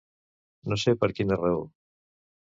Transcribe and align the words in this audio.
No 0.73 0.77
sé 0.85 0.95
per 1.03 1.11
quina 1.21 1.39
raó. 1.43 1.61